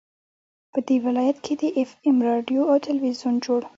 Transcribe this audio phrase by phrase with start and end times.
[0.71, 3.61] په دې ولايت كې د اېف اېم راډيو او ټېلوېزون جوړ